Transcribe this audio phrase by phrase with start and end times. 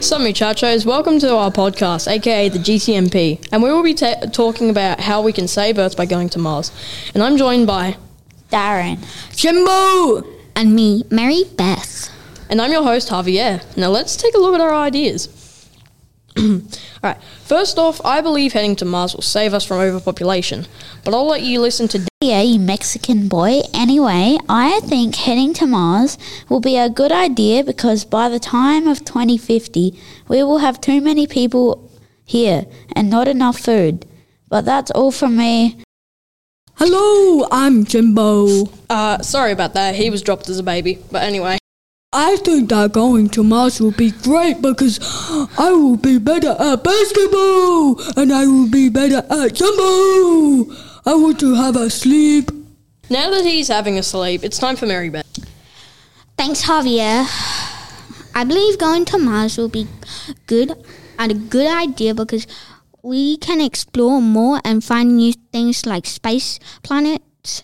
[0.00, 4.70] So, muchachos, welcome to our podcast, aka the GTMP, and we will be ta- talking
[4.70, 6.70] about how we can save Earth by going to Mars.
[7.14, 7.96] And I'm joined by,
[8.50, 8.98] Darren.
[9.36, 10.24] Jimbo!
[10.54, 12.08] And me, Mary Beth.
[12.48, 13.62] and I'm your host, Javier.
[13.76, 15.26] Now, let's take a look at our ideas.
[17.02, 20.66] Alright, first off, I believe heading to Mars will save us from overpopulation,
[21.02, 22.06] but I'll let you listen to.
[22.22, 23.62] Yeah, you Mexican boy.
[23.72, 26.18] Anyway, I think heading to Mars
[26.50, 31.00] will be a good idea because by the time of 2050, we will have too
[31.00, 31.90] many people
[32.26, 34.04] here and not enough food.
[34.50, 35.82] But that's all from me.
[36.74, 38.68] Hello, I'm Jimbo.
[38.90, 41.59] Uh, sorry about that, he was dropped as a baby, but anyway.
[42.12, 44.98] I think that going to Mars will be great because
[45.56, 50.74] I will be better at basketball and I will be better at jumbo.
[51.06, 52.50] I want to have a sleep.
[53.10, 55.24] Now that he's having a sleep, it's time for Mary Beth.
[56.36, 57.26] Thanks, Javier.
[58.34, 59.86] I believe going to Mars will be
[60.46, 60.72] good
[61.16, 62.44] and a good idea because
[63.02, 66.58] we can explore more and find new things like space,
[67.40, 67.62] planets,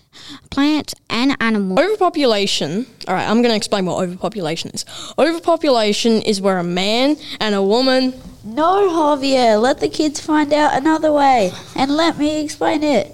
[0.49, 1.79] planets, and animals.
[1.79, 2.85] Overpopulation.
[3.07, 4.85] All right, I'm going to explain what overpopulation is.
[5.17, 8.13] Overpopulation is where a man and a woman.
[8.43, 13.13] No, Javier, let the kids find out another way and let me explain it.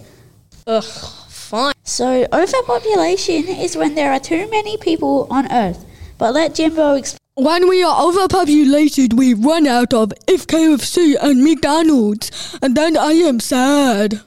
[0.68, 1.74] Ugh, fine.
[1.84, 5.86] So, overpopulation is when there are too many people on Earth.
[6.18, 7.20] But let Jimbo explain.
[7.36, 13.14] When we are overpopulated, we run out of if KFC and McDonald's, and then I
[13.14, 14.22] am sad.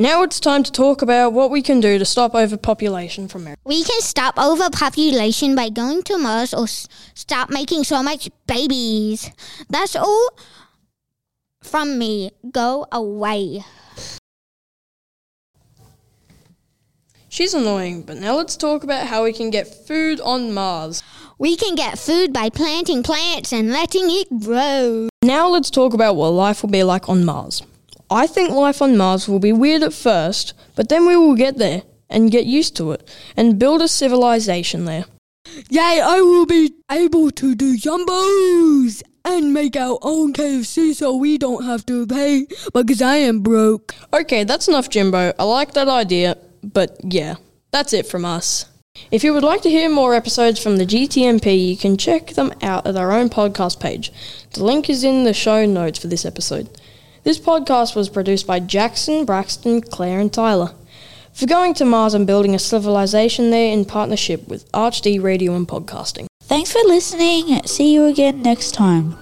[0.00, 3.56] Now it's time to talk about what we can do to stop overpopulation from Mary.
[3.64, 9.30] We can stop overpopulation by going to Mars or s- stop making so much babies.
[9.68, 10.30] That's all
[11.62, 12.30] from me.
[12.50, 13.62] Go away.
[17.28, 21.02] She's annoying, but now let's talk about how we can get food on Mars.
[21.38, 25.10] We can get food by planting plants and letting it grow.
[25.22, 27.62] Now let's talk about what life will be like on Mars.
[28.10, 31.58] I think life on Mars will be weird at first, but then we will get
[31.58, 35.04] there and get used to it and build a civilization there.
[35.68, 41.38] Yay, I will be able to do jumbos and make our own KFC so we
[41.38, 43.94] don't have to pay because I am broke.
[44.12, 45.32] Okay, that's enough, Jimbo.
[45.38, 47.36] I like that idea, but yeah,
[47.70, 48.66] that's it from us.
[49.10, 52.52] If you would like to hear more episodes from the GTMP, you can check them
[52.60, 54.12] out at our own podcast page.
[54.52, 56.68] The link is in the show notes for this episode.
[57.22, 60.72] This podcast was produced by Jackson, Braxton, Claire, and Tyler.
[61.34, 65.68] For going to Mars and building a civilization there in partnership with ArchD Radio and
[65.68, 66.26] Podcasting.
[66.42, 67.62] Thanks for listening.
[67.66, 69.18] See you again next time.